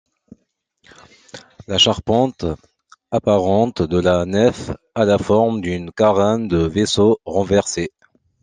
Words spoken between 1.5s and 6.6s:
La charpente apparente de la nef à la forme d'une carène de